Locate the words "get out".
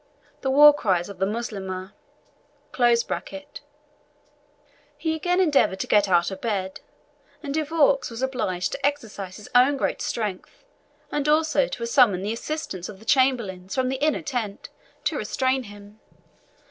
5.85-6.31